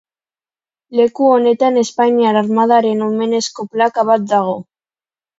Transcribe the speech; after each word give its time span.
Leku 0.99 1.25
honetan 1.33 1.75
Espainiar 1.81 2.39
Armadaren 2.41 3.03
omenezko 3.09 3.65
plaka 3.75 4.07
bat 4.11 4.25
dago. 4.33 4.57